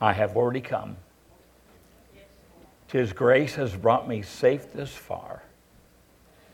[0.00, 0.96] I have already come.
[2.86, 5.42] His grace has brought me safe this far,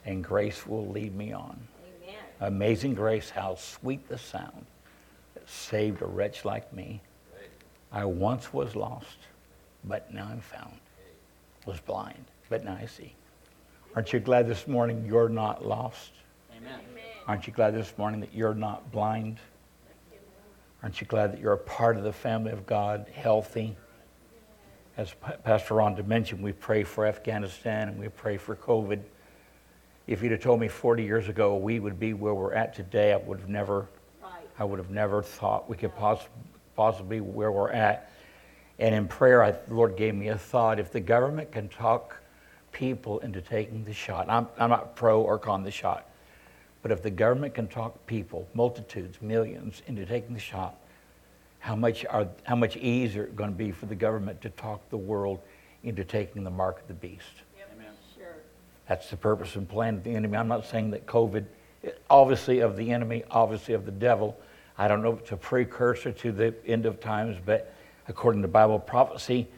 [0.05, 1.59] and grace will lead me on.
[2.03, 2.17] Amen.
[2.41, 4.67] Amazing grace, how sweet the sound
[5.35, 7.01] that saved a wretch like me.
[7.93, 9.17] I once was lost,
[9.85, 10.79] but now I'm found.
[11.65, 13.15] Was blind, but now I see.
[13.95, 16.13] Aren't you glad this morning you're not lost?
[16.55, 16.81] Amen.
[17.27, 19.39] Aren't you glad this morning that you're not blind?
[20.87, 23.77] Aren't you glad that you're a part of the family of God, healthy?
[24.97, 25.13] As
[25.43, 29.01] Pastor Rhonda mentioned, we pray for Afghanistan and we pray for COVID.
[30.07, 33.13] If you'd have told me 40 years ago we would be where we're at today,
[33.13, 33.89] I would have never,
[34.61, 36.29] I would have never thought we could poss-
[36.77, 38.13] possibly be where we're at.
[38.79, 40.79] And in prayer, I, the Lord gave me a thought.
[40.79, 42.17] If the government can talk
[42.71, 46.09] people into taking the shot, I'm, I'm not pro or con the shot,
[46.87, 50.77] but if the government can talk people, multitudes, millions, into taking the shot,
[51.59, 54.89] how much, are, how much easier it going to be for the government to talk
[54.91, 55.41] the world
[55.83, 57.25] into taking the mark of the beast?
[57.59, 57.73] Yep.
[57.75, 57.93] Amen.
[58.17, 58.37] Sure.
[58.89, 60.37] That's the purpose and plan of the enemy.
[60.37, 61.45] I'm not saying that COVID,
[62.09, 64.39] obviously of the enemy, obviously of the devil.
[64.79, 67.75] I don't know if it's a precursor to the end of times, but
[68.07, 69.49] according to Bible prophecy,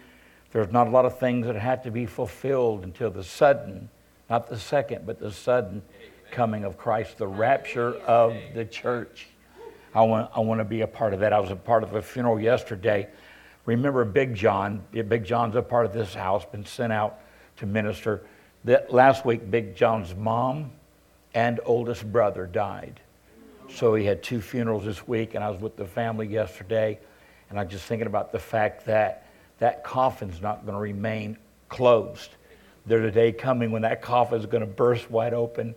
[0.53, 3.91] there's not a lot of things that had to be fulfilled until the sudden,
[4.31, 5.83] not the second, but the sudden
[6.31, 9.27] coming of Christ, the rapture of the church.
[9.95, 11.33] I want, I want to be a part of that.
[11.33, 13.09] I was a part of a funeral yesterday.
[13.65, 14.85] Remember Big John?
[14.93, 17.21] Big John's a part of this house, been sent out
[17.57, 18.23] to minister.
[18.65, 20.73] That last week, Big John's mom
[21.35, 23.01] and oldest brother died.
[23.71, 26.99] So he had two funerals this week, and I was with the family yesterday,
[27.51, 29.27] and I'm just thinking about the fact that
[29.59, 31.37] that coffin's not going to remain
[31.69, 32.31] closed.
[32.87, 35.75] There's a day coming when that coffin is going to burst wide open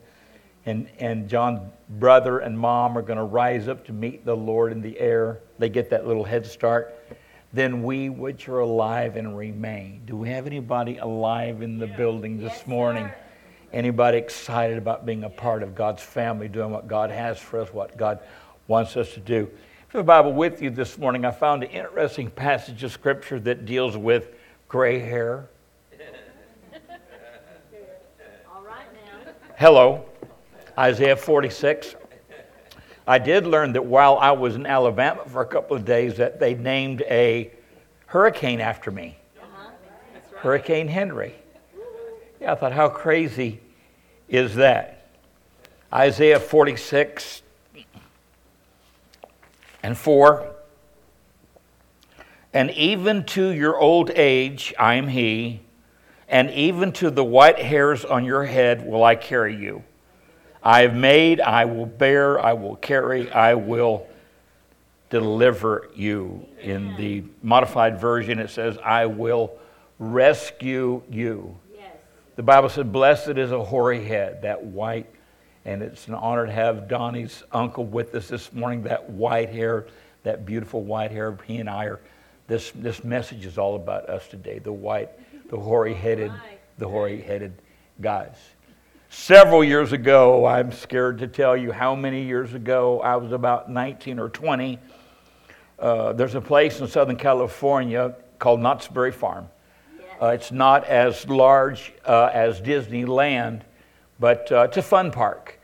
[0.65, 1.59] and, and John's
[1.89, 5.39] brother and mom are going to rise up to meet the Lord in the air.
[5.57, 6.95] They get that little head start.
[7.53, 10.03] Then we, which are alive and remain.
[10.05, 11.97] Do we have anybody alive in the yeah.
[11.97, 13.05] building this yes, morning?
[13.05, 13.15] Sir.
[13.73, 17.73] Anybody excited about being a part of God's family, doing what God has for us,
[17.73, 18.19] what God
[18.67, 19.49] wants us to do?
[19.87, 22.91] If you have a Bible with you this morning, I found an interesting passage of
[22.91, 24.29] Scripture that deals with
[24.67, 25.49] gray hair.
[28.53, 29.31] All right now.
[29.57, 30.05] Hello.
[30.77, 31.95] Isaiah 46.
[33.07, 36.39] I did learn that while I was in Alabama for a couple of days that
[36.39, 37.51] they named a
[38.05, 39.17] hurricane after me.
[39.41, 39.69] Uh-huh.
[40.37, 41.35] Hurricane Henry.
[42.39, 43.59] Yeah, I thought, how crazy
[44.29, 45.05] is that?
[45.93, 47.41] Isaiah 46
[49.83, 50.55] and 4.
[52.53, 55.61] And even to your old age I am he,
[56.27, 59.83] and even to the white hairs on your head will I carry you.
[60.63, 64.07] I have made, I will bear, I will carry, I will
[65.09, 66.45] deliver you.
[66.61, 69.53] In the modified version, it says, I will
[69.97, 71.57] rescue you.
[71.75, 71.95] Yes.
[72.35, 75.07] The Bible said, Blessed is a hoary head, that white.
[75.65, 79.85] And it's an honor to have Donnie's uncle with us this morning, that white hair,
[80.23, 81.37] that beautiful white hair.
[81.45, 81.99] He and I are,
[82.47, 85.09] this, this message is all about us today the white,
[85.49, 86.31] the hoary headed,
[86.77, 87.53] the hoary headed
[87.99, 88.35] guys.
[89.13, 93.69] Several years ago, I'm scared to tell you how many years ago, I was about
[93.69, 94.79] 19 or 20.
[95.77, 99.49] Uh, there's a place in Southern California called Knott's Berry Farm.
[100.19, 103.63] Uh, it's not as large uh, as Disneyland,
[104.17, 105.59] but uh, it's a fun park.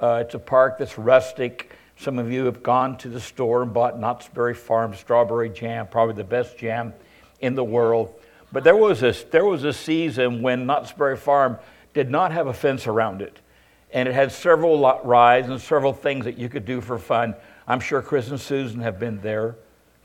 [0.00, 1.76] Uh, it's a park that's rustic.
[1.96, 5.88] Some of you have gone to the store and bought Knott's Berry Farm strawberry jam,
[5.88, 6.94] probably the best jam
[7.40, 8.14] in the world.
[8.52, 11.58] But there was a, there was a season when Knott's Berry Farm
[11.94, 13.38] did not have a fence around it.
[13.92, 17.34] And it had several rides and several things that you could do for fun.
[17.66, 19.56] I'm sure Chris and Susan have been there.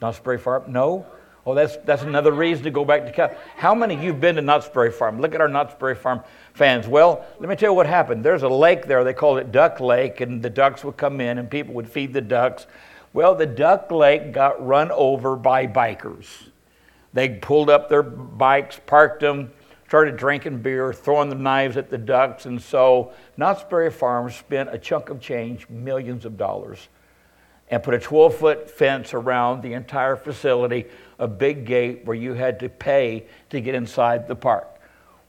[0.01, 0.63] Knott's Berry Farm?
[0.67, 1.05] No?
[1.45, 3.31] Oh, that's, that's another reason to go back to Cal.
[3.55, 5.21] How many of you have been to Knott's Berry Farm?
[5.21, 6.21] Look at our Knott's Berry Farm
[6.53, 6.87] fans.
[6.87, 8.23] Well, let me tell you what happened.
[8.23, 9.05] There's a lake there.
[9.05, 12.11] They called it Duck Lake, and the ducks would come in and people would feed
[12.11, 12.67] the ducks.
[13.13, 16.27] Well, the Duck Lake got run over by bikers.
[17.13, 19.51] They pulled up their bikes, parked them,
[19.87, 24.69] started drinking beer, throwing the knives at the ducks, and so Knott's Berry Farm spent
[24.73, 26.89] a chunk of change, millions of dollars,
[27.69, 30.85] and put a 12 foot fence around the entire facility,
[31.19, 34.67] a big gate where you had to pay to get inside the park.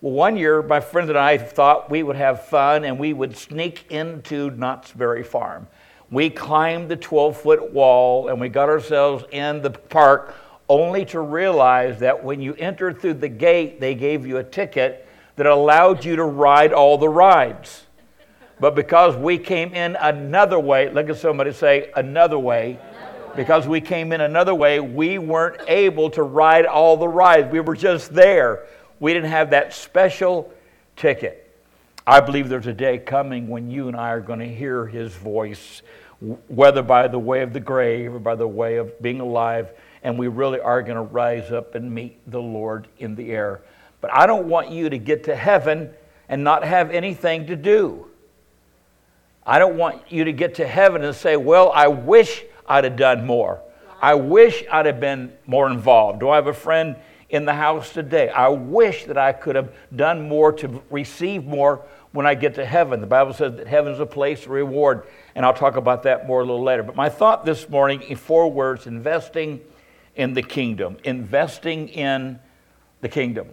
[0.01, 3.37] Well, one year, my friend and I thought we would have fun and we would
[3.37, 5.69] sneak into Knott's Berry Farm.
[6.11, 10.35] We climbed the 12 foot wall and we got ourselves in the park
[10.69, 15.09] only to realize that when you entered through the gate, they gave you a ticket
[15.37, 17.87] that allowed you to ride all the rides.
[18.61, 22.79] But because we came in another way, look at somebody say, another way,
[23.39, 27.53] Because we came in another way, we weren't able to ride all the rides.
[27.53, 28.67] We were just there.
[28.99, 30.53] We didn't have that special
[30.97, 31.45] ticket.
[32.05, 35.15] I believe there's a day coming when you and I are going to hear his
[35.15, 35.83] voice,
[36.49, 39.71] whether by the way of the grave or by the way of being alive,
[40.03, 43.63] and we really are going to rise up and meet the Lord in the air.
[44.01, 45.91] But I don't want you to get to heaven
[46.29, 48.07] and not have anything to do.
[49.45, 52.97] I don't want you to get to heaven and say, Well, I wish I'd have
[52.97, 53.63] done more.
[54.01, 56.21] I wish I'd have been more involved.
[56.21, 56.97] Do I have a friend
[57.31, 58.29] in the house today?
[58.29, 62.65] I wish that I could have done more to receive more when I get to
[62.65, 63.01] heaven.
[63.01, 66.27] The Bible says that heaven is a place of reward, and I'll talk about that
[66.27, 66.83] more a little later.
[66.83, 69.61] But my thought this morning in four words investing
[70.19, 70.99] in the kingdom.
[71.05, 72.39] Investing in
[73.01, 73.49] the kingdom.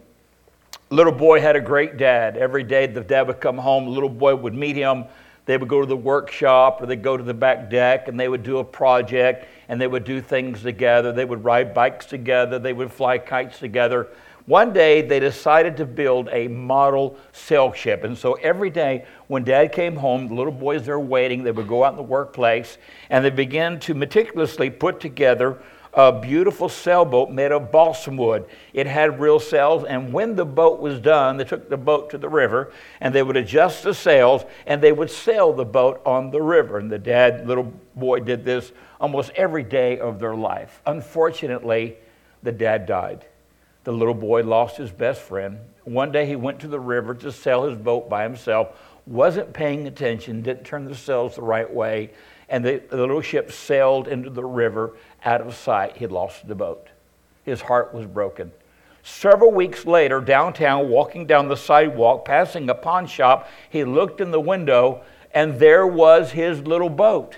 [0.89, 2.35] Little boy had a great dad.
[2.35, 5.05] Every day the dad would come home, little boy would meet him
[5.45, 8.27] they would go to the workshop or they'd go to the back deck and they
[8.27, 11.11] would do a project and they would do things together.
[11.11, 12.59] They would ride bikes together.
[12.59, 14.07] They would fly kites together.
[14.47, 18.03] One day they decided to build a model sail ship.
[18.03, 21.67] And so every day when dad came home, the little boys there waiting, they would
[21.67, 22.77] go out in the workplace
[23.09, 25.59] and they began to meticulously put together
[25.95, 28.45] a beautiful sailboat made of balsam wood.
[28.73, 32.17] It had real sails, and when the boat was done, they took the boat to
[32.17, 36.31] the river and they would adjust the sails and they would sail the boat on
[36.31, 36.77] the river.
[36.77, 40.81] And the dad, little boy, did this almost every day of their life.
[40.85, 41.95] Unfortunately,
[42.43, 43.25] the dad died.
[43.85, 45.59] The little boy lost his best friend.
[45.85, 49.87] One day he went to the river to sail his boat by himself, wasn't paying
[49.87, 52.11] attention, didn't turn the sails the right way,
[52.49, 55.97] and the, the little ship sailed into the river out of sight.
[55.97, 56.87] He'd lost the boat.
[57.43, 58.51] His heart was broken.
[59.03, 64.31] Several weeks later, downtown, walking down the sidewalk, passing a pawn shop, he looked in
[64.31, 67.37] the window and there was his little boat.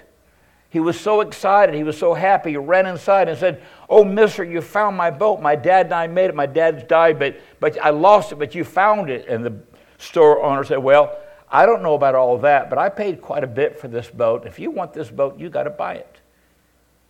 [0.70, 1.76] He was so excited.
[1.76, 2.52] He was so happy.
[2.52, 5.42] He ran inside and said, Oh, mister, you found my boat.
[5.42, 6.36] My dad and I made it.
[6.36, 9.28] My dad's died, but, but I lost it, but you found it.
[9.28, 9.58] And the
[9.98, 11.18] store owner said, Well,
[11.50, 14.46] I don't know about all that, but I paid quite a bit for this boat.
[14.46, 16.20] If you want this boat, you got to buy it.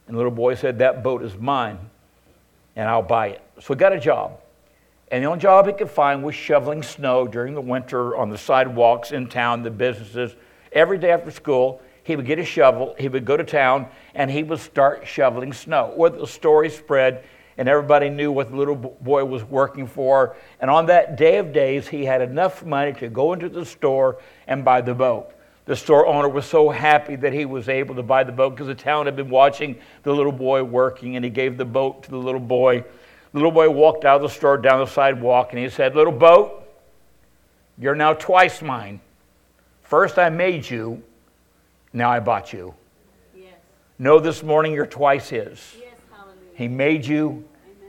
[0.08, 1.80] And the little boy said, That boat is mine,
[2.76, 3.42] and I'll buy it.
[3.60, 4.40] So he got a job.
[5.10, 8.38] And the only job he could find was shoveling snow during the winter on the
[8.38, 10.36] sidewalks in town, the businesses.
[10.72, 14.30] Every day after school, he would get a shovel, he would go to town, and
[14.30, 15.94] he would start shoveling snow.
[15.96, 17.24] Well, the story spread,
[17.58, 20.36] and everybody knew what the little boy was working for.
[20.60, 24.20] And on that day of days, he had enough money to go into the store
[24.48, 25.32] and buy the boat.
[25.66, 28.68] The store owner was so happy that he was able to buy the boat because
[28.68, 32.10] the town had been watching the little boy working, and he gave the boat to
[32.10, 32.86] the little boy.
[33.34, 36.14] The little boy walked out of the store down the sidewalk and he said, Little
[36.14, 36.64] boat,
[37.78, 39.02] you're now twice mine.
[39.84, 41.04] First I made you,
[41.92, 42.74] now I bought you.
[43.36, 43.54] Yes.
[44.00, 45.76] Know this morning you're twice his.
[45.78, 45.87] Yes,
[46.58, 47.46] he made you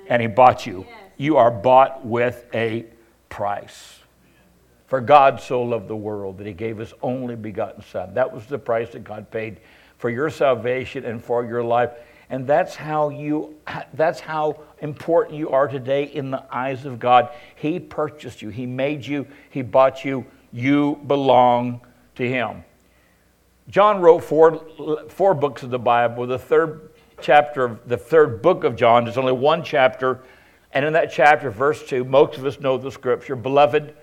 [0.09, 0.87] and he bought you.
[1.17, 2.85] You are bought with a
[3.31, 4.00] price.
[4.88, 8.12] For God so loved the world that he gave his only begotten Son.
[8.12, 9.61] That was the price that God paid
[9.97, 11.93] for your salvation and for your life.
[12.29, 13.56] And that's how you
[13.94, 17.31] that's how important you are today in the eyes of God.
[17.56, 21.81] He purchased you, He made you, He bought you, you belong
[22.17, 22.65] to Him.
[23.70, 24.62] John wrote four,
[25.09, 26.26] four books of the Bible.
[26.26, 26.88] The third
[27.20, 30.20] chapter of the third book of John, there's only one chapter,
[30.73, 33.94] and in that chapter, verse 2, most of us know the scripture, beloved.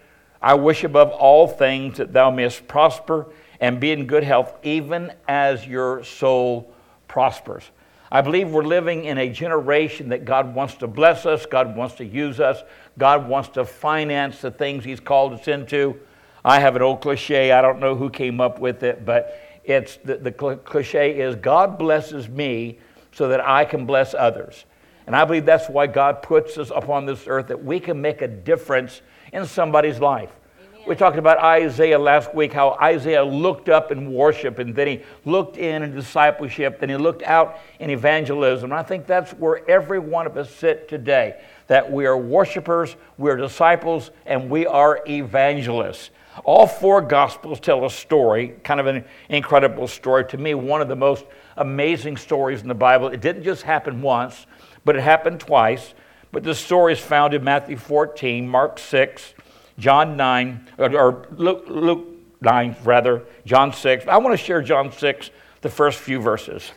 [0.42, 3.28] I wish above all things that thou mayest prosper
[3.60, 6.72] and be in good health, even as your soul
[7.08, 7.64] prospers.
[8.12, 11.96] I believe we're living in a generation that God wants to bless us, God wants
[11.96, 12.64] to use us,
[12.98, 16.00] God wants to finance the things He's called us into.
[16.44, 19.98] I have an old cliche, I don't know who came up with it, but it's
[19.98, 22.78] the, the cliche is God blesses me
[23.16, 24.66] so that I can bless others.
[25.08, 28.22] And I believe that's why God puts us upon this earth, that we can make
[28.22, 30.32] a difference in somebody's life.
[30.60, 30.82] Amen.
[30.86, 35.04] We talked about Isaiah last week, how Isaiah looked up in worship, and then he
[35.24, 38.72] looked in in discipleship, then he looked out in evangelism.
[38.72, 42.96] And I think that's where every one of us sit today that we are worshipers,
[43.18, 46.10] we're disciples, and we are evangelists.
[46.44, 50.26] All four Gospels tell a story, kind of an incredible story.
[50.26, 51.26] To me, one of the most
[51.58, 53.08] amazing stories in the Bible.
[53.08, 54.46] It didn't just happen once,
[54.84, 55.94] but it happened twice.
[56.32, 59.34] But the story is found in Matthew 14, Mark 6,
[59.80, 62.06] John 9, or, Luke, Luke
[62.42, 64.08] 9, rather, John 6.
[64.08, 65.30] I want to share John 6,
[65.62, 66.72] the first few verses,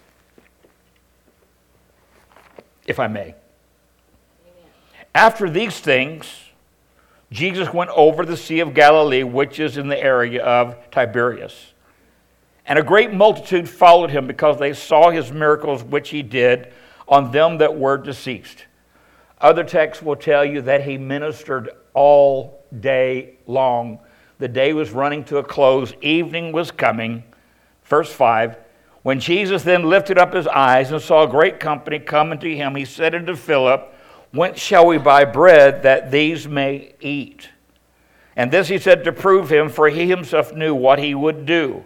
[2.87, 3.35] if I may.
[5.15, 6.27] After these things,
[7.31, 11.75] Jesus went over the Sea of Galilee, which is in the area of Tiberias.
[12.65, 16.73] And a great multitude followed him because they saw his miracles which he did
[17.07, 18.67] on them that were deceased.
[19.41, 24.01] Other texts will tell you that he ministered all day long.
[24.39, 27.25] The day was running to a close, evening was coming.
[27.85, 28.57] Verse 5
[29.03, 32.75] When Jesus then lifted up his eyes and saw a great company coming to him,
[32.75, 33.95] he said unto Philip,
[34.33, 37.49] Whence shall we buy bread that these may eat?
[38.37, 41.85] And this he said to prove him, for he himself knew what he would do.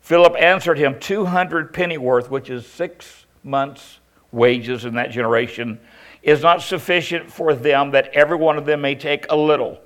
[0.00, 3.98] Philip answered him, 200 pennyworth, which is six months'
[4.32, 5.80] wages in that generation,
[6.22, 9.80] is not sufficient for them that every one of them may take a little.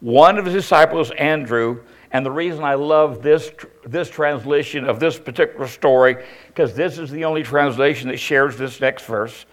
[0.00, 3.50] One of his disciples, Andrew, and the reason I love this,
[3.84, 8.80] this translation of this particular story, because this is the only translation that shares this
[8.80, 9.44] next verse.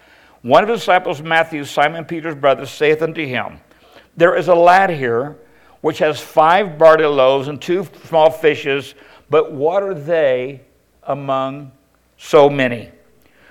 [0.46, 3.58] One of his disciples, Matthew, Simon Peter's brother, saith unto him,
[4.16, 5.38] There is a lad here
[5.80, 8.94] which has five barley loaves and two small fishes,
[9.28, 10.60] but what are they
[11.02, 11.72] among
[12.16, 12.92] so many?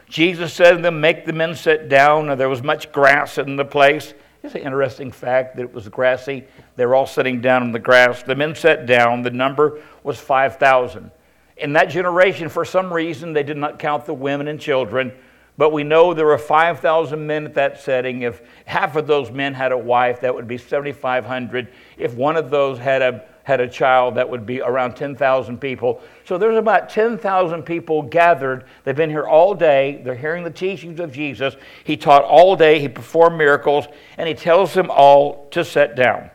[0.08, 3.58] Jesus said to them, Make the men sit down, and there was much grass in
[3.58, 4.14] the place.
[4.42, 6.46] It's an interesting fact that it was grassy.
[6.78, 8.24] They were all sitting down on the grass.
[8.24, 9.22] The men sat down.
[9.22, 11.12] The number was 5,000.
[11.58, 15.12] In that generation, for some reason, they did not count the women and children.
[15.58, 18.24] But we know there were 5,000 men at that setting.
[18.24, 21.70] If half of those men had a wife, that would be 7,500.
[21.98, 26.02] If one of those had a, had a child, that would be around 10,000 people.
[26.26, 28.66] So there's about 10,000 people gathered.
[28.84, 30.02] They've been here all day.
[30.04, 31.56] They're hearing the teachings of Jesus.
[31.86, 33.86] He taught all day, he performed miracles,
[34.18, 36.32] and he tells them all to sit down.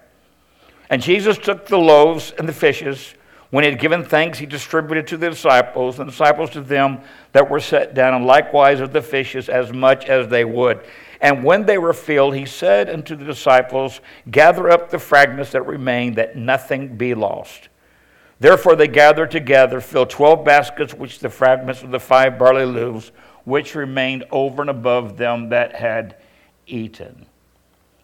[0.88, 3.14] And Jesus took the loaves and the fishes
[3.50, 7.00] when he had given thanks, he distributed to the disciples, and the disciples to them
[7.32, 10.80] that were set down, and likewise of the fishes as much as they would.
[11.20, 15.66] And when they were filled, he said unto the disciples, Gather up the fragments that
[15.66, 17.68] remain, that nothing be lost.
[18.38, 23.10] Therefore they gathered together, filled twelve baskets, which the fragments of the five barley loaves,
[23.44, 26.16] which remained over and above them that had
[26.66, 27.26] eaten.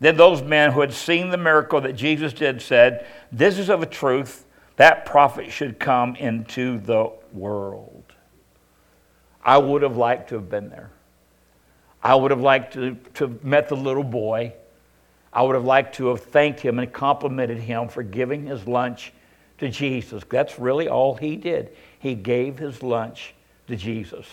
[0.01, 3.83] Then those men who had seen the miracle that Jesus did said, This is of
[3.83, 4.46] a truth
[4.77, 8.05] that prophet should come into the world.
[9.45, 10.91] I would have liked to have been there.
[12.03, 14.53] I would have liked to, to have met the little boy.
[15.33, 19.13] I would have liked to have thanked him and complimented him for giving his lunch
[19.59, 20.23] to Jesus.
[20.29, 21.77] That's really all he did.
[21.99, 23.35] He gave his lunch
[23.69, 24.27] to Jesus.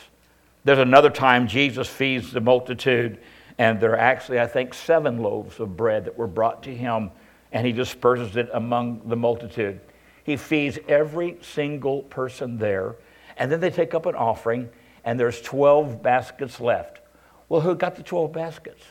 [0.64, 3.20] There's another time Jesus feeds the multitude,
[3.58, 7.12] and there are actually, I think, seven loaves of bread that were brought to him,
[7.52, 9.80] and he disperses it among the multitude.
[10.24, 12.96] He feeds every single person there.
[13.38, 14.70] And then they take up an offering,
[15.04, 17.00] and there's 12 baskets left.
[17.50, 18.84] Well, who got the 12 baskets?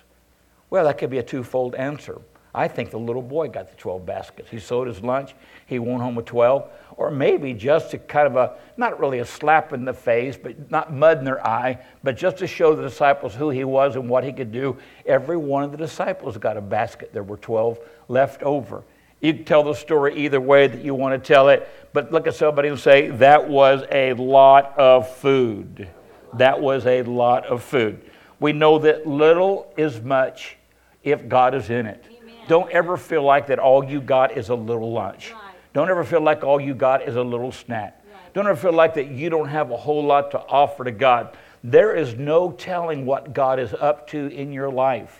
[0.71, 2.21] Well, that could be a twofold answer.
[2.55, 4.51] I think the little boy got the 12 baskets.
[4.51, 5.35] He sold his lunch,
[5.67, 6.71] he went home with 12.
[6.99, 10.71] Or maybe just to kind of a, not really a slap in the face, but
[10.71, 14.09] not mud in their eye, but just to show the disciples who he was and
[14.09, 14.77] what he could do.
[15.07, 17.15] Every one of the disciples got a basket.
[17.15, 18.85] There were 12 left over.
[19.23, 22.27] You can tell the story either way that you want to tell it, but look
[22.27, 25.89] at somebody and say, That was a lot of food.
[26.35, 28.03] That was a lot of food.
[28.41, 30.57] We know that little is much
[31.05, 32.05] if God is in it.
[32.11, 32.35] Amen.
[32.49, 35.31] Don't ever feel like that all you got is a little lunch.
[35.33, 35.55] Right.
[35.73, 38.03] Don't ever feel like all you got is a little snack.
[38.05, 38.35] Right.
[38.35, 41.37] Don't ever feel like that you don't have a whole lot to offer to God.
[41.63, 45.17] There is no telling what God is up to in your life.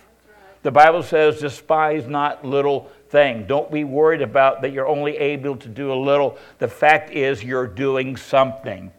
[0.63, 3.47] The Bible says, despise not little thing.
[3.47, 6.39] Don't be worried about that you're only able to do a little.
[6.59, 8.93] The fact is, you're doing something.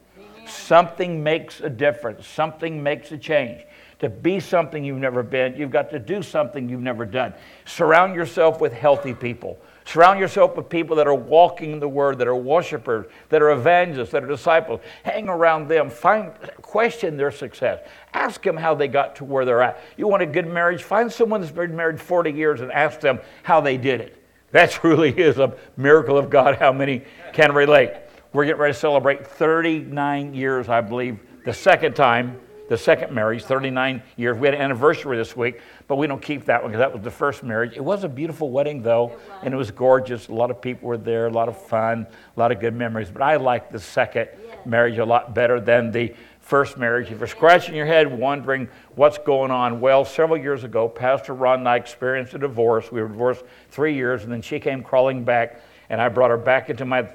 [0.45, 3.63] Something makes a difference, something makes a change.
[3.99, 7.33] To be something you've never been, you've got to do something you've never done.
[7.63, 9.57] Surround yourself with healthy people.
[9.85, 13.51] Surround yourself with people that are walking in the Word, that are worshipers, that are
[13.51, 14.79] evangelists, that are disciples.
[15.03, 15.89] Hang around them.
[15.89, 17.85] Find, question their success.
[18.13, 19.81] Ask them how they got to where they're at.
[19.97, 20.83] You want a good marriage?
[20.83, 24.23] Find someone that's been married 40 years and ask them how they did it.
[24.51, 26.55] That truly is a miracle of God.
[26.55, 27.93] How many can relate?
[28.31, 32.39] We're getting ready to celebrate 39 years, I believe, the second time
[32.73, 34.35] the second marriage, 39 years.
[34.35, 37.03] We had an anniversary this week, but we don't keep that one because that was
[37.03, 37.73] the first marriage.
[37.75, 40.27] It was a beautiful wedding, though, it and it was gorgeous.
[40.27, 43.11] A lot of people were there, a lot of fun, a lot of good memories.
[43.11, 44.29] But I like the second
[44.65, 47.11] marriage a lot better than the first marriage.
[47.11, 51.59] If you're scratching your head wondering what's going on, well, several years ago, Pastor Ron
[51.59, 52.91] and I experienced a divorce.
[52.91, 55.61] We were divorced three years, and then she came crawling back,
[55.91, 57.07] and I brought her back into my.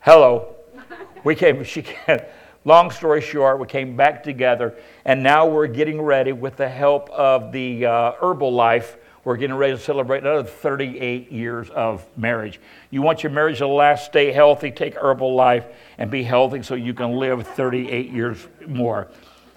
[0.00, 0.56] Hello.
[1.24, 2.20] We came, she came
[2.66, 7.08] Long story short, we came back together, and now we're getting ready with the help
[7.10, 8.96] of the uh, Herbalife.
[9.22, 12.58] we're getting ready to celebrate another 38 years of marriage.
[12.90, 15.64] You want your marriage to last, stay healthy, take Herbalife,
[15.98, 19.06] and be healthy so you can live 38 years more.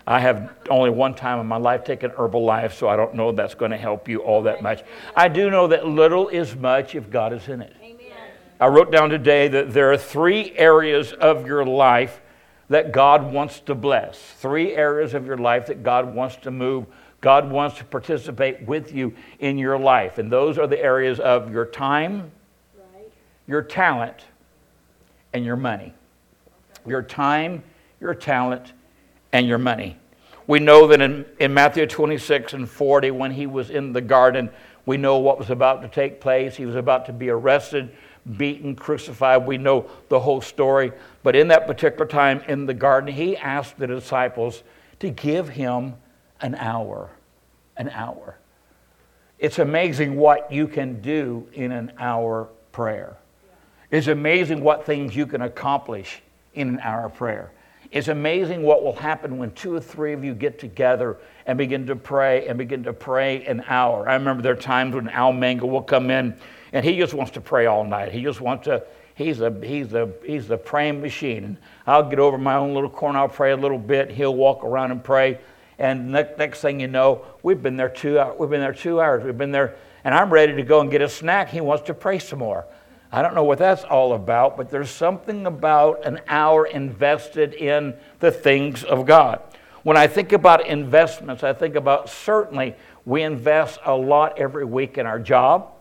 [0.05, 3.55] I have only one time in my life taken Herbalife, so I don't know that's
[3.55, 4.83] going to help you all that much.
[5.15, 7.75] I do know that little is much if God is in it.
[7.81, 8.13] Amen.
[8.59, 12.21] I wrote down today that there are three areas of your life
[12.69, 14.19] that God wants to bless.
[14.19, 16.85] Three areas of your life that God wants to move.
[17.21, 20.19] God wants to participate with you in your life.
[20.19, 22.31] And those are the areas of your time,
[22.77, 23.11] right.
[23.47, 24.25] your talent,
[25.33, 25.93] and your money.
[26.81, 26.91] Okay.
[26.91, 27.63] Your time,
[27.99, 28.73] your talent,
[29.33, 29.97] and your money.
[30.47, 34.49] We know that in, in Matthew 26 and 40, when he was in the garden,
[34.85, 36.55] we know what was about to take place.
[36.55, 37.95] He was about to be arrested
[38.37, 39.45] beaten, crucified.
[39.45, 40.91] We know the whole story.
[41.23, 44.63] But in that particular time in the garden, he asked the disciples
[44.99, 45.95] to give him
[46.41, 47.09] an hour.
[47.77, 48.37] An hour.
[49.39, 53.15] It's amazing what you can do in an hour prayer.
[53.89, 56.21] It's amazing what things you can accomplish
[56.53, 57.51] in an hour prayer.
[57.91, 61.87] It's amazing what will happen when two or three of you get together and begin
[61.87, 64.07] to pray and begin to pray an hour.
[64.07, 66.37] I remember there are times when Al Mangle will come in
[66.73, 68.11] and he just wants to pray all night.
[68.11, 68.83] He just wants to,
[69.15, 71.43] he's a, he's a, he's a praying machine.
[71.43, 71.57] And
[71.87, 74.11] I'll get over my own little corner, I'll pray a little bit.
[74.11, 75.39] He'll walk around and pray.
[75.77, 78.37] And next, next thing you know, we've been there two hours.
[78.37, 79.23] We've been there two hours.
[79.23, 81.49] We've been there, and I'm ready to go and get a snack.
[81.49, 82.65] He wants to pray some more.
[83.11, 87.95] I don't know what that's all about, but there's something about an hour invested in
[88.19, 89.41] the things of God.
[89.81, 94.97] When I think about investments, I think about certainly we invest a lot every week
[94.97, 95.71] in our job.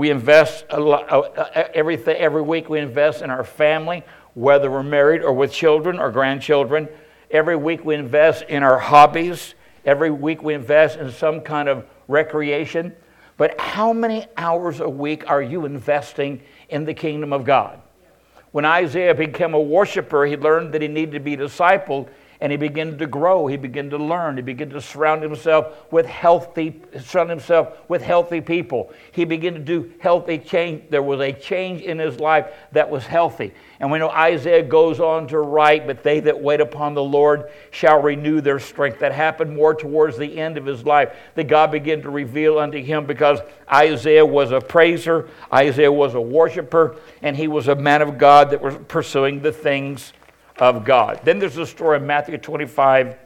[0.00, 4.02] We invest everything, every week we invest in our family,
[4.32, 6.88] whether we're married or with children or grandchildren.
[7.30, 9.54] Every week we invest in our hobbies.
[9.84, 12.96] Every week we invest in some kind of recreation.
[13.36, 16.40] But how many hours a week are you investing
[16.70, 17.78] in the kingdom of God?
[18.52, 22.08] When Isaiah became a worshiper, he learned that he needed to be discipled
[22.40, 23.46] and he began to grow.
[23.46, 24.36] He began to learn.
[24.36, 28.92] He began to surround himself with healthy, surround himself with healthy people.
[29.12, 30.84] He began to do healthy change.
[30.90, 33.52] There was a change in his life that was healthy.
[33.78, 37.44] And we know Isaiah goes on to write, "But they that wait upon the Lord
[37.70, 41.10] shall renew their strength." That happened more towards the end of his life.
[41.34, 43.40] That God began to reveal unto him because
[43.72, 48.50] Isaiah was a praiser, Isaiah was a worshiper, and he was a man of God
[48.50, 50.12] that was pursuing the things
[50.60, 51.20] of God.
[51.24, 53.16] Then there's a story in Matthew 25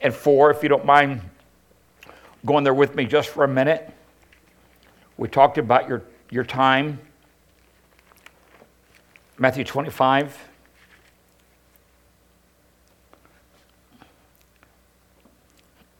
[0.00, 1.20] and 4, if you don't mind
[2.46, 3.92] going there with me just for a minute.
[5.16, 6.98] We talked about your, your time.
[9.38, 10.38] Matthew 25.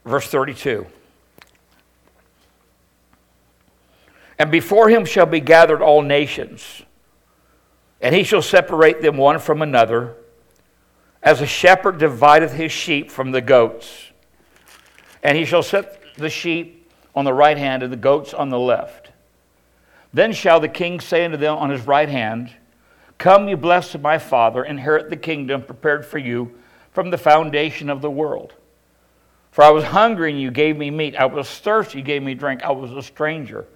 [0.05, 0.87] Verse 32.
[4.39, 6.83] And before him shall be gathered all nations,
[8.01, 10.17] and he shall separate them one from another
[11.25, 14.11] as a shepherd divideth his sheep from the goats.
[15.23, 18.59] And he shall set the sheep on the right hand and the goats on the
[18.59, 19.11] left.
[20.13, 22.55] Then shall the king say unto them on his right hand,
[23.17, 26.59] Come, you blessed of my Father, inherit the kingdom prepared for you
[26.93, 28.53] from the foundation of the world.
[29.51, 31.17] For I was hungry, and you gave me meat.
[31.17, 32.63] I was thirsty, you gave me drink.
[32.63, 33.67] I was a stranger,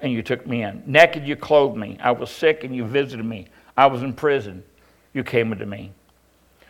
[0.00, 0.82] and you took me in.
[0.86, 1.98] Naked, you clothed me.
[2.00, 3.48] I was sick, and you visited me.
[3.76, 4.64] I was in prison,
[5.12, 5.92] you came unto me.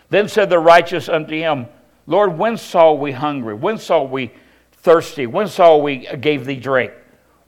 [0.09, 1.67] Then said the righteous unto him,
[2.07, 3.55] Lord, when saw we hungry?
[3.55, 4.33] When saw we
[4.73, 5.27] thirsty?
[5.27, 6.93] When saw we gave thee drink?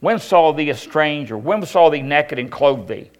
[0.01, 1.37] When saw thee a stranger?
[1.37, 3.11] When saw thee naked and clothed thee?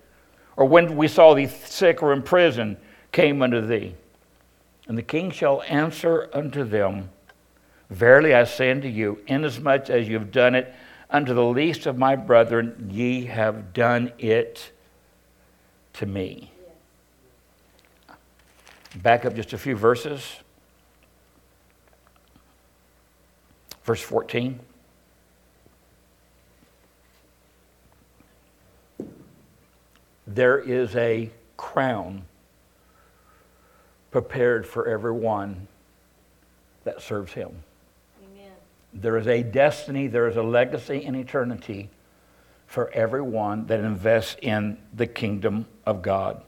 [0.58, 2.78] Or when we saw thee sick or in prison,
[3.12, 3.96] came unto thee?
[4.88, 7.10] And the king shall answer unto them,
[7.90, 10.74] Verily I say unto you, inasmuch as you have done it
[11.10, 14.72] unto the least of my brethren, ye have done it
[15.94, 16.52] to me.
[18.96, 20.38] Back up just a few verses.
[23.84, 24.60] Verse 14.
[30.26, 32.24] There is a crown
[34.12, 35.68] prepared for everyone
[36.84, 37.64] that serves him.
[38.24, 38.52] Amen.
[38.94, 41.90] There is a destiny, there is a legacy in eternity
[42.68, 46.44] for everyone that invests in the kingdom of God.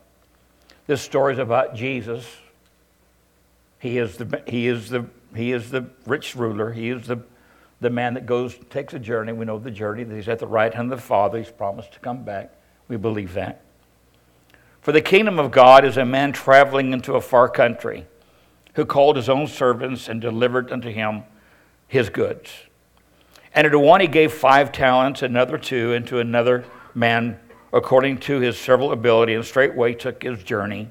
[0.87, 2.25] This story is about Jesus.
[3.79, 6.71] He is the, he is the, he is the rich ruler.
[6.71, 7.21] He is the,
[7.79, 9.33] the man that goes, takes a journey.
[9.33, 11.37] We know the journey, that he's at the right hand of the Father.
[11.37, 12.53] He's promised to come back.
[12.87, 13.61] We believe that.
[14.81, 18.05] For the kingdom of God is a man traveling into a far country
[18.73, 21.23] who called his own servants and delivered unto him
[21.87, 22.51] his goods.
[23.53, 26.65] And to one he gave five talents, another two, and to another
[26.95, 27.39] man
[27.73, 30.89] according to his several ability, and straightway took his journey.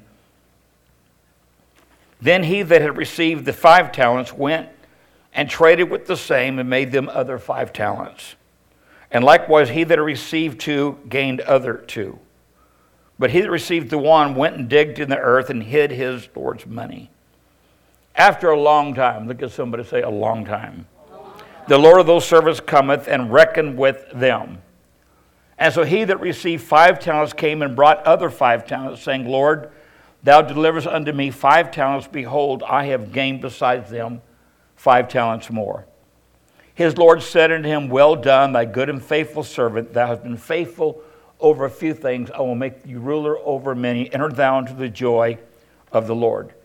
[2.21, 4.69] Then he that had received the five talents went
[5.33, 8.35] and traded with the same and made them other five talents.
[9.11, 12.19] And likewise he that received two gained other two.
[13.17, 16.27] But he that received the one went and digged in the earth and hid his
[16.35, 17.09] Lord's money.
[18.15, 20.87] After a long time, look at somebody say, a long time.
[21.67, 24.61] The Lord of those servants cometh and reckoned with them.
[25.61, 29.69] And so he that received five talents came and brought other five talents, saying, Lord,
[30.23, 32.07] thou deliverest unto me five talents.
[32.07, 34.23] Behold, I have gained besides them
[34.75, 35.85] five talents more.
[36.73, 39.93] His Lord said unto him, Well done, thy good and faithful servant.
[39.93, 41.03] Thou hast been faithful
[41.39, 42.31] over a few things.
[42.31, 44.11] I will make thee ruler over many.
[44.11, 45.37] Enter thou into the joy
[45.91, 46.55] of the Lord.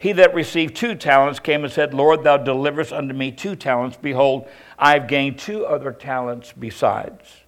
[0.00, 3.96] He that received two talents came and said, Lord, thou deliverest unto me two talents.
[4.02, 4.48] Behold,
[4.80, 7.41] I have gained two other talents besides.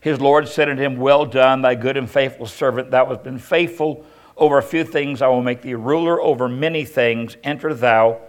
[0.00, 2.90] His Lord said unto him, Well done, thy good and faithful servant.
[2.90, 4.04] Thou hast been faithful
[4.36, 5.22] over a few things.
[5.22, 7.36] I will make thee ruler over many things.
[7.42, 8.20] Enter thou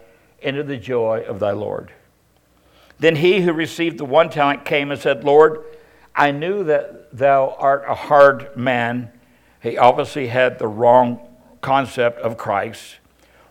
[0.42, 1.92] into the joy of thy Lord.
[2.98, 5.64] Then he who received the one talent came and said, Lord,
[6.16, 9.12] I knew that thou art a hard man.
[9.62, 11.20] He obviously had the wrong
[11.62, 13.00] concept of Christ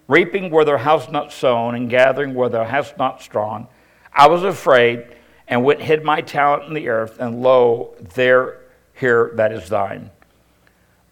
[0.09, 3.69] reaping where thou hast not sown, and gathering where thou hast not strawn.
[4.13, 5.07] I was afraid,
[5.49, 8.61] and went hid my talent in the earth, and lo, there,
[8.95, 10.11] here, that is thine.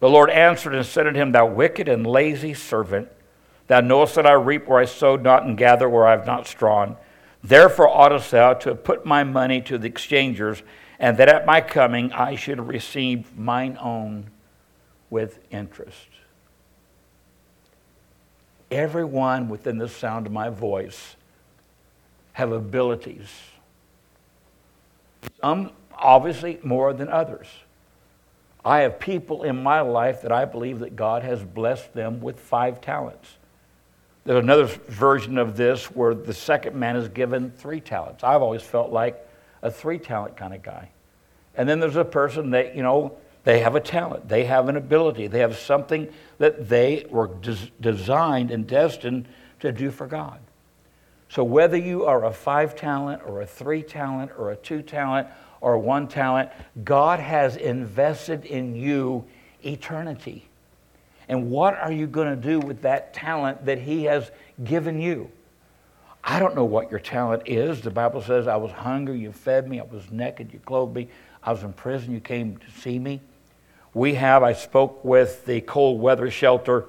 [0.00, 3.08] The Lord answered and said unto him, Thou wicked and lazy servant,
[3.66, 6.46] thou knowest that I reap where I sowed not, and gather where I have not
[6.46, 6.96] strawn.
[7.42, 10.62] Therefore oughtest thou to have put my money to the exchangers,
[10.98, 14.30] and that at my coming I should receive mine own
[15.08, 16.08] with interest
[18.70, 21.16] everyone within the sound of my voice
[22.32, 23.28] have abilities.
[25.40, 27.46] Some obviously more than others.
[28.64, 32.40] I have people in my life that I believe that God has blessed them with
[32.40, 33.36] five talents.
[34.24, 38.24] There's another version of this where the second man is given three talents.
[38.24, 39.24] I've always felt like
[39.62, 40.90] a three talent kind of guy.
[41.54, 44.76] And then there's a person that, you know, they have a talent, they have an
[44.76, 49.28] ability, they have something that they were des- designed and destined
[49.60, 50.40] to do for God.
[51.28, 55.28] So, whether you are a five talent or a three talent or a two talent
[55.60, 56.50] or one talent,
[56.84, 59.24] God has invested in you
[59.64, 60.48] eternity.
[61.28, 64.30] And what are you going to do with that talent that He has
[64.62, 65.30] given you?
[66.22, 67.80] I don't know what your talent is.
[67.80, 69.80] The Bible says, I was hungry, you fed me.
[69.80, 71.08] I was naked, you clothed me.
[71.42, 73.20] I was in prison, you came to see me.
[73.94, 76.86] We have, I spoke with the cold weather shelter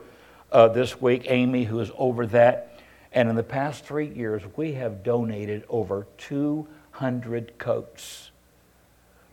[0.52, 2.77] uh, this week, Amy, who is over that.
[3.14, 8.32] And in the past three years, we have donated over 200 coats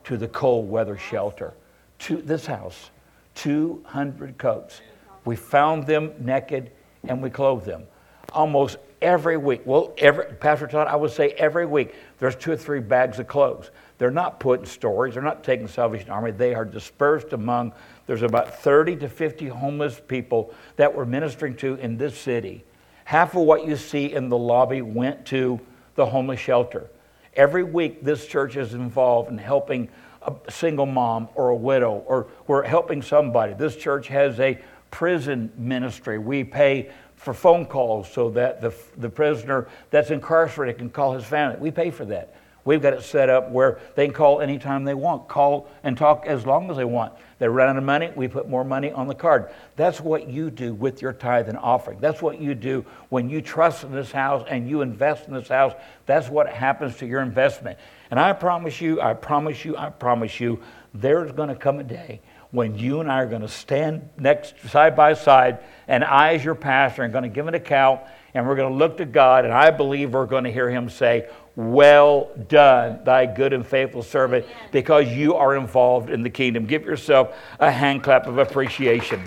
[0.05, 1.55] to the cold weather shelter,
[1.99, 2.91] to this house.
[3.35, 4.81] 200 coats.
[5.25, 6.71] We found them naked
[7.07, 7.85] and we clothed them.
[8.33, 12.57] Almost every week, well, every, Pastor Todd, I would say every week, there's two or
[12.57, 13.71] three bags of clothes.
[13.99, 15.15] They're not put in storage.
[15.15, 16.33] They're not taking Salvation Army.
[16.33, 17.73] They are dispersed among,
[18.07, 22.65] there's about 30 to 50 homeless people that we're ministering to in this city.
[23.05, 25.61] Half of what you see in the lobby went to
[25.95, 26.91] the homeless shelter.
[27.35, 29.89] Every week, this church is involved in helping
[30.23, 33.53] a single mom or a widow, or we're helping somebody.
[33.55, 34.59] This church has a
[34.91, 36.19] prison ministry.
[36.19, 41.25] We pay for phone calls so that the, the prisoner that's incarcerated can call his
[41.25, 41.59] family.
[41.59, 42.35] We pay for that.
[42.65, 46.25] We've got it set up where they can call anytime they want, call and talk
[46.27, 47.13] as long as they want.
[47.39, 49.51] They run out of money, we put more money on the card.
[49.77, 51.99] That's what you do with your tithe and offering.
[52.01, 55.49] That's what you do when you trust in this house and you invest in this
[55.49, 55.75] house.
[56.07, 57.79] That's what happens to your investment.
[58.11, 60.63] And I promise you, I promise you, I promise you,
[60.95, 62.21] there's going to come a day
[62.55, 66.45] when you and I are going to stand next side by side, and I, as
[66.45, 68.01] your pastor, am going to give an account,
[68.33, 70.89] and we're going to look to God, and I believe we're going to hear Him
[70.89, 76.67] say, well done, thy good and faithful servant, because you are involved in the kingdom.
[76.67, 79.23] Give yourself a hand clap of appreciation.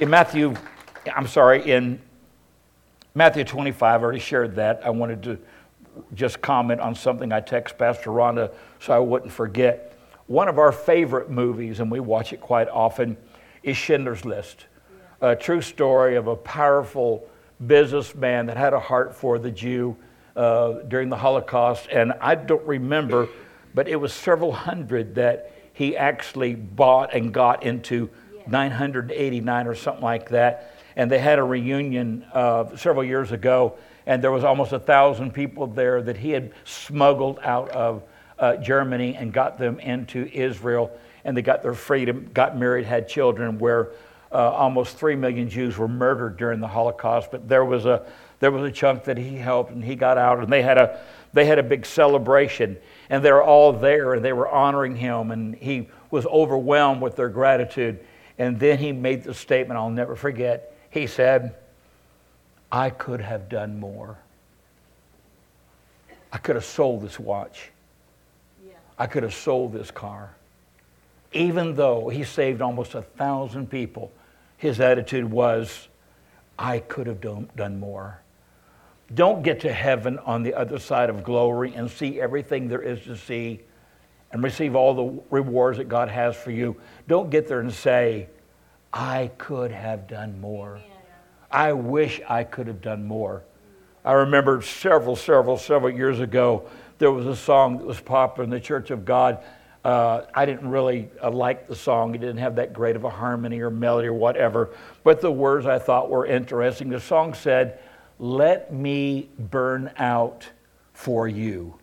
[0.00, 0.54] In Matthew,
[1.14, 2.00] I'm sorry, in
[3.14, 4.82] Matthew 25, I already shared that.
[4.84, 5.38] I wanted to
[6.14, 9.98] just comment on something I text Pastor Rhonda so I wouldn't forget.
[10.26, 13.16] One of our favorite movies, and we watch it quite often,
[13.62, 14.66] is Schindler's List.
[15.20, 17.28] A true story of a powerful
[17.66, 19.96] businessman that had a heart for the Jew
[20.36, 23.28] uh, during the Holocaust, and I don't remember,
[23.74, 28.10] but it was several hundred that he actually bought and got into
[28.46, 30.76] 989 or something like that.
[30.96, 35.32] And they had a reunion uh, several years ago, and there was almost a thousand
[35.32, 38.02] people there that he had smuggled out of
[38.38, 40.90] uh, Germany and got them into Israel,
[41.24, 43.90] and they got their freedom, got married, had children, where
[44.32, 47.30] uh, almost three million Jews were murdered during the Holocaust.
[47.30, 48.04] But there was a
[48.40, 51.00] there was a chunk that he helped, and he got out, and they had a
[51.32, 52.76] they had a big celebration,
[53.08, 57.16] and they were all there, and they were honoring him, and he was overwhelmed with
[57.16, 58.00] their gratitude.
[58.38, 60.74] And then he made the statement I'll never forget.
[60.90, 61.54] He said,
[62.72, 64.18] I could have done more.
[66.32, 67.70] I could have sold this watch.
[68.64, 68.72] Yeah.
[68.98, 70.34] I could have sold this car.
[71.32, 74.10] Even though he saved almost a thousand people,
[74.56, 75.88] his attitude was,
[76.58, 78.20] I could have done, done more.
[79.14, 83.02] Don't get to heaven on the other side of glory and see everything there is
[83.04, 83.60] to see
[84.32, 86.76] and receive all the rewards that God has for you.
[87.08, 88.28] Don't get there and say,
[88.92, 90.80] I could have done more.
[91.50, 93.42] I wish I could have done more.
[94.04, 96.68] I remember several, several, several years ago,
[96.98, 99.42] there was a song that was popular in the Church of God.
[99.84, 102.14] Uh, I didn't really uh, like the song.
[102.14, 104.70] It didn't have that great of a harmony or melody or whatever,
[105.02, 106.88] but the words I thought were interesting.
[106.88, 107.80] The song said,
[108.20, 110.46] Let me burn out
[110.92, 111.78] for you.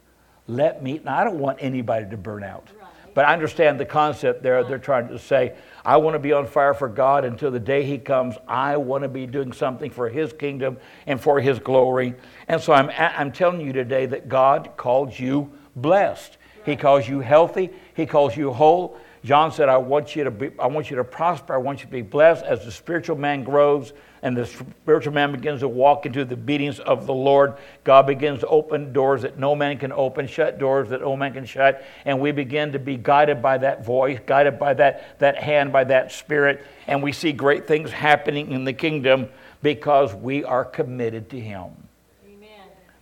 [0.46, 2.70] Let me, now I don't want anybody to burn out.
[3.16, 4.64] But I understand the concept there.
[4.64, 4.84] They're uh-huh.
[4.84, 7.98] trying to say, I want to be on fire for God until the day He
[7.98, 8.36] comes.
[8.48, 12.14] I want to be doing something for His kingdom and for His glory.
[12.48, 16.38] And so I'm, I'm telling you today that God calls you blessed.
[16.68, 17.72] He calls you healthy.
[17.96, 19.00] He calls you whole.
[19.28, 21.54] John said, I want you to be, I want you to prosper.
[21.54, 25.34] I want you to be blessed as the spiritual man grows and the spiritual man
[25.34, 29.38] begins to walk into the beatings of the Lord, God begins to open doors that
[29.38, 32.80] no man can open, shut doors that no man can shut, and we begin to
[32.80, 37.12] be guided by that voice, guided by that, that hand, by that spirit, and we
[37.12, 39.28] see great things happening in the kingdom
[39.62, 41.72] because we are committed to Him.
[42.26, 42.48] Amen.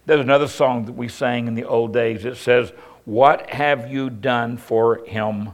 [0.08, 2.26] There's another song that we sang in the old days.
[2.26, 2.72] It says,
[3.06, 5.52] What have you done for Him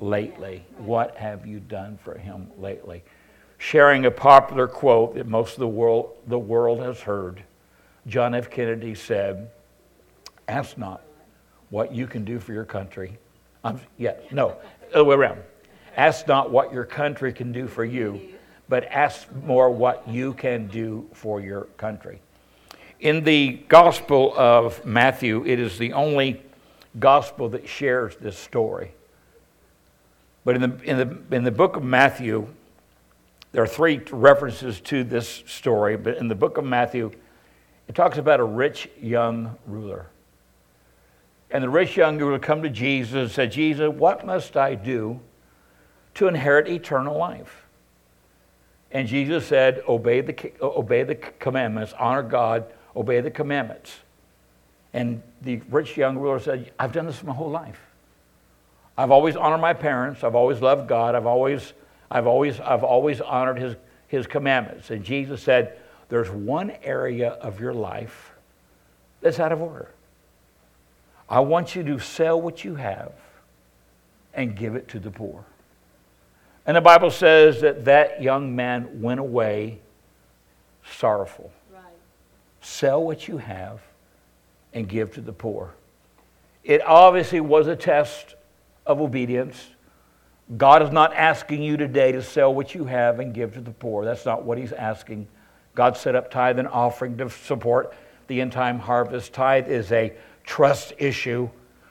[0.00, 0.64] lately?
[0.78, 3.04] What have you done for Him lately?
[3.60, 7.42] sharing a popular quote that most of the world, the world has heard.
[8.06, 8.50] John F.
[8.50, 9.50] Kennedy said,
[10.48, 11.02] Ask not
[11.68, 13.18] what you can do for your country.
[13.62, 14.56] Um, yeah, no,
[14.92, 15.42] other way around.
[15.96, 18.20] Ask not what your country can do for you,
[18.68, 22.20] but ask more what you can do for your country.
[22.98, 26.42] In the Gospel of Matthew, it is the only
[26.98, 28.92] gospel that shares this story.
[30.44, 32.48] But in the, in the, in the book of Matthew,
[33.52, 37.10] there are three references to this story, but in the book of Matthew,
[37.88, 40.06] it talks about a rich young ruler.
[41.50, 45.20] And the rich young ruler come to Jesus and said, Jesus, what must I do
[46.14, 47.66] to inherit eternal life?
[48.92, 53.98] And Jesus said, obey the, obey the commandments, honor God, obey the commandments.
[54.92, 57.80] And the rich young ruler said, I've done this my whole life.
[59.00, 60.22] I've always honored my parents.
[60.22, 61.14] I've always loved God.
[61.14, 61.72] I've always
[62.10, 63.76] I've always, I've always honored his,
[64.08, 64.90] his commandments.
[64.90, 68.32] And Jesus said, There's one area of your life
[69.20, 69.90] that's out of order.
[71.28, 73.12] I want you to sell what you have
[74.34, 75.44] and give it to the poor.
[76.66, 79.78] And the Bible says that that young man went away
[80.84, 81.52] sorrowful.
[81.72, 81.82] Right.
[82.60, 83.80] Sell what you have
[84.74, 85.74] and give to the poor.
[86.64, 88.34] It obviously was a test
[88.86, 89.70] of obedience.
[90.56, 93.70] God is not asking you today to sell what you have and give to the
[93.70, 94.04] poor.
[94.04, 95.28] That's not what He's asking.
[95.74, 97.94] God set up tithe and offering to support
[98.26, 99.32] the end time harvest.
[99.32, 100.12] Tithe is a
[100.44, 101.48] trust issue,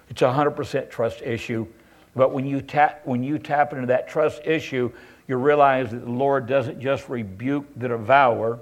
[0.10, 1.67] it's a 100% trust issue.
[2.15, 4.91] But when you, tap, when you tap into that trust issue,
[5.28, 8.60] you realize that the Lord doesn't just rebuke the devourer,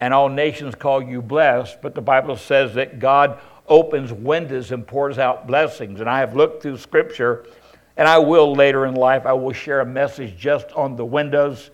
[0.00, 4.86] and all nations call you blessed, but the Bible says that God opens windows and
[4.86, 6.00] pours out blessings.
[6.00, 7.46] And I have looked through Scripture
[7.96, 11.70] and I will later in life, I will share a message just on the windows.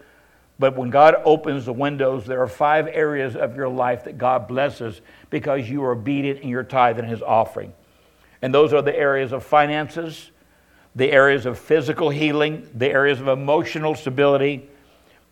[0.58, 4.48] But when God opens the windows, there are five areas of your life that God
[4.48, 5.00] blesses
[5.30, 7.72] because you are obedient in your tithe and his offering.
[8.42, 10.30] And those are the areas of finances,
[10.96, 14.68] the areas of physical healing, the areas of emotional stability,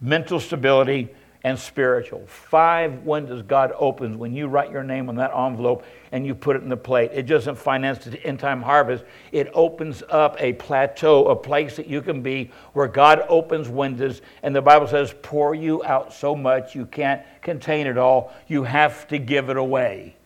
[0.00, 1.08] mental stability,
[1.46, 2.26] and spiritual.
[2.26, 6.56] Five windows God opens when you write your name on that envelope and you put
[6.56, 7.12] it in the plate.
[7.14, 11.86] It doesn't finance the end time harvest, it opens up a plateau, a place that
[11.86, 16.34] you can be where God opens windows, and the Bible says, pour you out so
[16.34, 18.34] much you can't contain it all.
[18.48, 20.16] You have to give it away.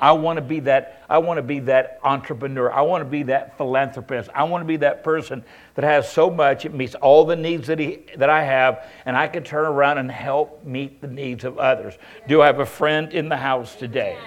[0.00, 2.70] I want to be that I want to be that entrepreneur.
[2.70, 4.28] I want to be that philanthropist.
[4.34, 7.66] I want to be that person that has so much it meets all the needs
[7.68, 11.44] that he that I have and I can turn around and help meet the needs
[11.44, 11.94] of others.
[12.28, 14.18] Do I have a friend in the house today?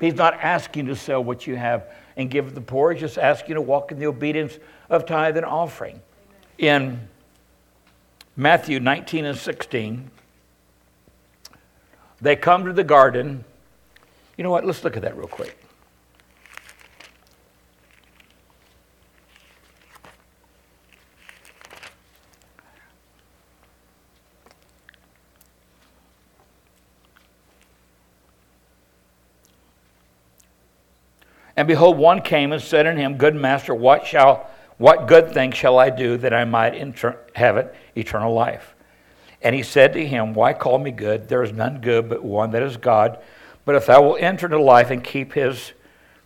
[0.00, 2.92] He's not asking to sell what you have and give to the poor.
[2.92, 4.58] He's just asking to walk in the obedience
[4.90, 6.00] of tithe and offering.
[6.58, 7.08] In
[8.36, 10.10] Matthew 19 and 16,
[12.20, 13.44] they come to the garden.
[14.36, 14.66] You know what?
[14.66, 15.56] Let's look at that real quick.
[31.56, 35.52] And behold, one came and said unto him, Good master, what shall what good thing
[35.52, 38.74] shall I do that I might inter- have it eternal life?
[39.40, 41.28] And he said to him, Why call me good?
[41.28, 43.18] There is none good but one that is God.
[43.66, 45.72] But if thou wilt enter into life and keep his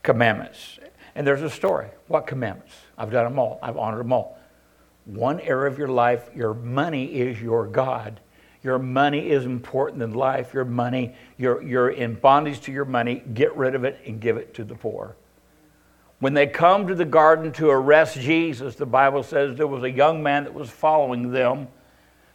[0.05, 0.79] commandments.
[1.15, 1.89] And there's a story.
[2.07, 2.75] What commandments?
[2.97, 3.59] I've done them all.
[3.63, 4.39] I've honored them all.
[5.07, 8.21] One area of your life, your money is your God.
[8.63, 10.53] Your money is important in life.
[10.53, 13.23] Your money, you're, you're in bondage to your money.
[13.35, 15.17] Get rid of it and give it to the poor.
[16.19, 19.91] When they come to the garden to arrest Jesus, the Bible says there was a
[19.91, 21.69] young man that was following them.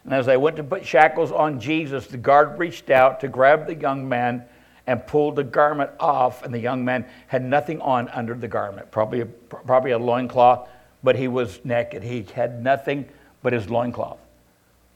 [0.04, 3.68] And as they went to put shackles on Jesus, the guard reached out to grab
[3.68, 4.46] the young man
[4.88, 6.44] and pulled the garment off.
[6.44, 10.68] And the young man had nothing on under the garment, probably a, probably a loincloth,
[11.04, 12.04] but he was naked.
[12.04, 13.08] He had nothing
[13.42, 14.20] but his loincloth.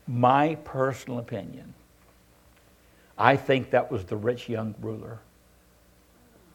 [0.07, 1.73] My personal opinion,
[3.17, 5.19] I think that was the rich young ruler.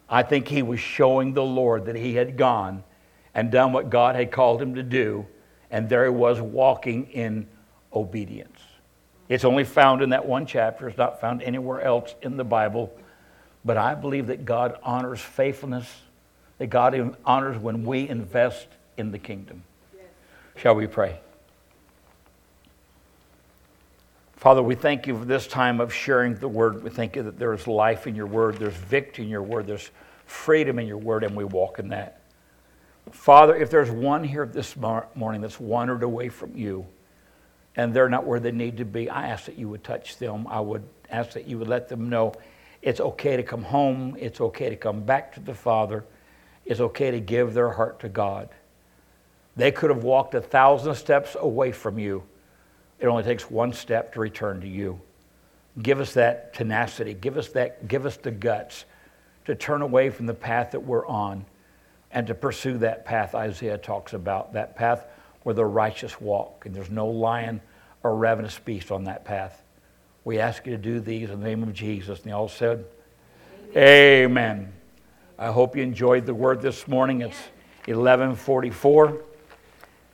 [0.08, 2.82] I think he was showing the Lord that he had gone
[3.34, 5.26] and done what God had called him to do,
[5.70, 7.46] and there he was walking in
[7.92, 8.60] obedience.
[9.28, 12.92] It's only found in that one chapter, it's not found anywhere else in the Bible.
[13.64, 15.90] But I believe that God honors faithfulness,
[16.58, 19.62] that God honors when we invest in the kingdom.
[20.56, 21.18] Shall we pray?
[24.36, 26.84] Father, we thank you for this time of sharing the word.
[26.84, 29.66] We thank you that there is life in your word, there's victory in your word,
[29.66, 29.90] there's
[30.26, 32.20] freedom in your word, and we walk in that.
[33.10, 36.86] Father, if there's one here this morning that's wandered away from you
[37.76, 40.46] and they're not where they need to be, I ask that you would touch them.
[40.46, 42.34] I would ask that you would let them know
[42.84, 46.04] it's okay to come home, it's okay to come back to the Father,
[46.64, 48.48] it's okay to give their heart to God.
[49.56, 52.24] They could have walked a thousand steps away from you
[52.98, 55.00] it only takes one step to return to you.
[55.82, 57.14] Give us that tenacity.
[57.14, 58.84] Give us that give us the guts
[59.46, 61.44] to turn away from the path that we're on
[62.12, 65.06] and to pursue that path Isaiah talks about, that path
[65.42, 67.60] where the righteous walk, and there's no lion
[68.02, 69.63] or ravenous beast on that path.
[70.24, 72.20] We ask you to do these in the name of Jesus.
[72.20, 72.86] And they all said,
[73.76, 74.24] Amen.
[74.24, 74.72] Amen.
[75.38, 77.20] I hope you enjoyed the word this morning.
[77.20, 77.36] It's
[77.86, 79.20] 1144,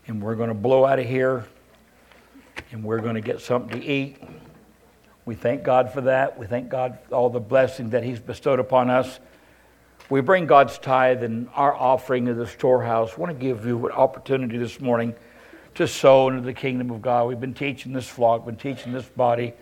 [0.08, 1.46] and we're going to blow out of here
[2.72, 4.16] and we're going to get something to eat.
[5.24, 6.36] We thank God for that.
[6.38, 9.20] We thank God for all the blessing that He's bestowed upon us.
[10.08, 13.12] We bring God's tithe and our offering to the storehouse.
[13.16, 15.14] I want to give you an opportunity this morning
[15.76, 17.28] to sow into the kingdom of God.
[17.28, 19.54] We've been teaching this flock, been teaching this body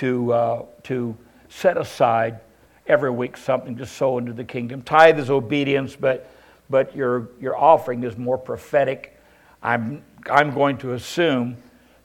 [0.00, 1.14] to, uh, to
[1.50, 2.40] set aside
[2.86, 4.80] every week something to sow into the kingdom.
[4.80, 6.30] Tithe is obedience, but,
[6.70, 9.18] but your, your offering is more prophetic.
[9.62, 11.58] I'm, I'm going to assume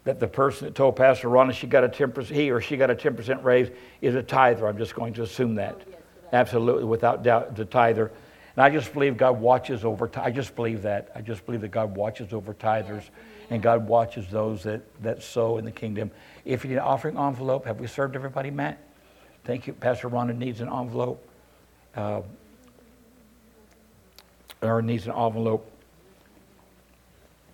[0.03, 2.91] that the person that told Pastor Ronna she got a 10%, he or she got
[2.91, 3.69] a 10% raise
[4.01, 4.67] is a tither.
[4.67, 5.75] I'm just going to assume that.
[5.79, 5.99] Oh, yes,
[6.33, 8.11] Absolutely, without doubt, the tither.
[8.57, 11.11] And I just believe God watches over, I just believe that.
[11.15, 13.03] I just believe that God watches over tithers
[13.49, 16.11] and God watches those that, that sow in the kingdom.
[16.45, 18.79] If you need an offering envelope, have we served everybody, Matt?
[19.43, 19.73] Thank you.
[19.73, 21.27] Pastor Rhonda needs an envelope.
[21.95, 22.21] Uh,
[24.61, 25.69] or needs an envelope.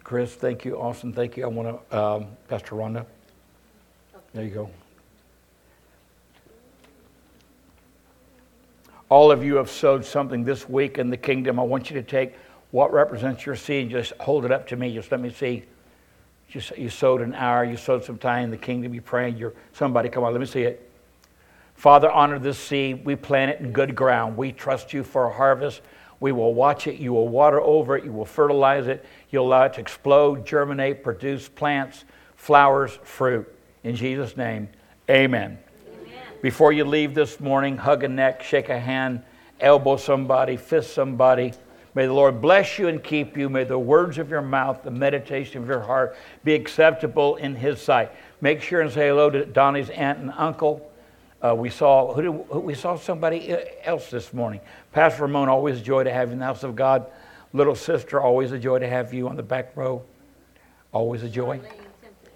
[0.03, 0.79] Chris, thank you.
[0.79, 1.43] Austin, thank you.
[1.43, 3.05] I want to, um, Pastor Rhonda.
[4.33, 4.69] There you go.
[9.09, 11.59] All of you have sowed something this week in the kingdom.
[11.59, 12.35] I want you to take
[12.71, 14.93] what represents your seed and just hold it up to me.
[14.93, 15.63] Just let me see.
[16.51, 19.53] Just, you sowed an hour, you sowed some time in the kingdom, you praying, you're
[19.71, 20.91] somebody, come on, let me see it.
[21.75, 23.05] Father, honor this seed.
[23.05, 24.35] We plant it in good ground.
[24.35, 25.81] We trust you for a harvest.
[26.19, 26.99] We will watch it.
[26.99, 28.03] You will water over it.
[28.03, 29.03] You will fertilize it.
[29.29, 32.03] You'll allow it to explode, germinate, produce plants,
[32.35, 33.51] flowers, fruit.
[33.83, 34.67] In Jesus' name,
[35.09, 35.57] amen.
[35.87, 36.23] amen.
[36.41, 39.23] Before you leave this morning, hug a neck, shake a hand,
[39.59, 41.53] elbow somebody, fist somebody.
[41.93, 43.49] May the Lord bless you and keep you.
[43.49, 47.81] May the words of your mouth, the meditation of your heart be acceptable in His
[47.81, 48.11] sight.
[48.39, 50.89] Make sure and say hello to Donnie's aunt and uncle.
[51.43, 54.61] Uh, we saw who did, who, we saw somebody else this morning.
[54.93, 57.07] Pastor Ramon, always a joy to have you in the house of God.
[57.51, 60.03] Little sister, always a joy to have you on the back row.
[60.93, 61.59] Always a joy.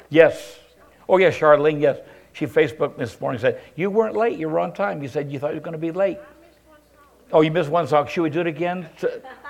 [0.10, 0.60] Yes.
[1.08, 1.80] Oh yes, Charlene.
[1.80, 2.00] Yes,
[2.34, 3.40] she Facebooked this morning.
[3.40, 4.38] Said you weren't late.
[4.38, 5.02] You were on time.
[5.02, 6.18] You said you thought you were going to be late.
[7.32, 8.08] Oh, you missed one song.
[8.08, 8.88] Should we do it again?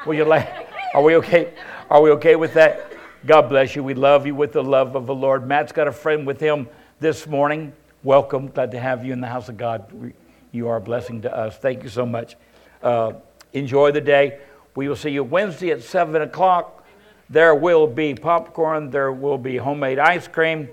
[0.05, 0.69] Will you like?
[0.93, 1.53] Are we okay?
[1.89, 2.93] Are we okay with that?
[3.26, 3.84] God bless you.
[3.84, 5.45] We love you with the love of the Lord.
[5.45, 6.69] Matt's got a friend with him
[7.01, 7.73] this morning.
[8.01, 8.47] Welcome.
[8.47, 10.13] Glad to have you in the house of God.
[10.51, 11.57] You are a blessing to us.
[11.57, 12.38] Thank you so much.
[12.82, 13.13] Uh,
[13.51, 14.39] enjoy the day.
[14.76, 16.86] We will see you Wednesday at 7 o'clock.
[17.30, 20.69] There will be popcorn, there will be homemade ice cream,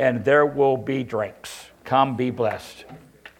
[0.00, 1.66] and there will be drinks.
[1.84, 2.84] Come be blessed.